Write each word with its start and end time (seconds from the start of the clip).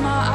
my 0.00 0.08
eyes 0.08 0.31